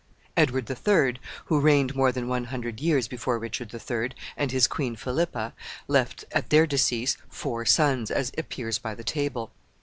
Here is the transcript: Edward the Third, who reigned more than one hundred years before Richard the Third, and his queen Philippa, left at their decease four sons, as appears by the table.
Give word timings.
Edward 0.35 0.65
the 0.65 0.73
Third, 0.73 1.19
who 1.45 1.59
reigned 1.59 1.93
more 1.95 2.11
than 2.11 2.27
one 2.27 2.45
hundred 2.45 2.79
years 2.81 3.07
before 3.07 3.37
Richard 3.37 3.69
the 3.69 3.77
Third, 3.77 4.15
and 4.35 4.51
his 4.51 4.65
queen 4.65 4.95
Philippa, 4.95 5.53
left 5.87 6.25
at 6.31 6.49
their 6.49 6.65
decease 6.65 7.17
four 7.29 7.65
sons, 7.67 8.09
as 8.09 8.31
appears 8.35 8.79
by 8.79 8.95
the 8.95 9.03
table. 9.03 9.51